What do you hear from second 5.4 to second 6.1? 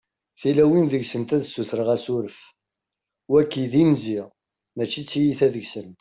deg-sent